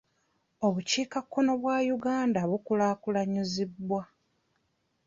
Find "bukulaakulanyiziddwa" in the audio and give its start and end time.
2.49-4.01